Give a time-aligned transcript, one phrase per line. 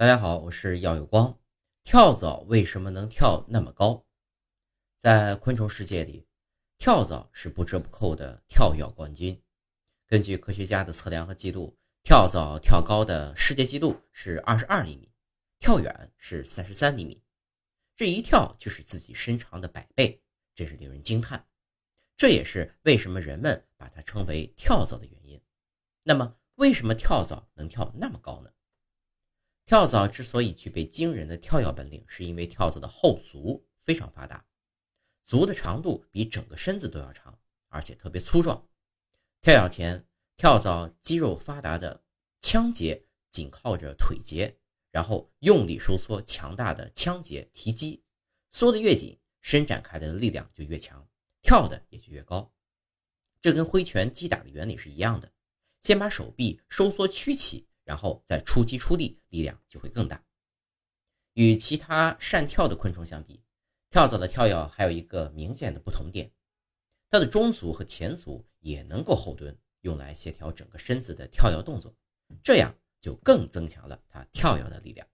[0.00, 1.38] 大家好，我是耀有光。
[1.84, 4.02] 跳蚤为什么能跳那么高？
[4.96, 6.26] 在昆虫世界里，
[6.78, 9.38] 跳蚤是不折不扣的跳跃冠军。
[10.06, 15.12] 根据科学家的测量和记录，跳蚤跳高的世界纪录是二十二厘米，
[15.58, 17.22] 跳远是三十三厘米，
[17.94, 20.18] 这一跳就是自己身长的百倍，
[20.54, 21.46] 真是令人惊叹。
[22.16, 25.38] 这也是为什么人们把它称为跳蚤的原因。
[26.02, 28.50] 那么，为什么跳蚤能跳那么高呢？
[29.70, 34.44] 跳蚤之所以具备惊人的跳跃本领，是因为跳蚤的后足非常发达，
[35.22, 37.38] 足的长度比整个身子都要长，
[37.68, 38.66] 而且特别粗壮。
[39.40, 40.04] 跳跃前，
[40.36, 42.02] 跳蚤肌肉发达的
[42.40, 44.52] 腔节紧靠着腿节，
[44.90, 48.02] 然后用力收缩强大的腔节提肌，
[48.50, 51.08] 缩得越紧，伸展开来的力量就越强，
[51.42, 52.52] 跳的也就越高。
[53.40, 55.30] 这跟挥拳击打的原理是一样的。
[55.80, 60.24] 先把手臂收缩曲起，然后再出击出力，力量就会更大。
[61.32, 63.42] 与其他善跳的昆虫相比，
[63.90, 66.30] 跳蚤的跳跃还有一个明显的不同点，
[67.08, 71.92] 它的中足和前足也能够后蹲，用来协调整个身子的跳跃动作，
[72.44, 75.04] 这样就更增强了它跳跃的力量。